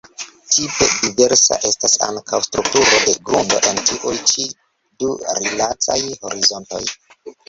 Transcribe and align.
Tipe 0.53 0.85
diversa 0.99 1.57
estas 1.69 1.97
ankaŭ 2.07 2.39
strukturo 2.45 3.01
de 3.03 3.13
grundo 3.27 3.59
en 3.73 3.81
tiuj 3.89 4.13
ĉi 4.31 4.47
du 5.03 5.11
rilataj 5.43 5.99
horizontoj. 6.25 6.81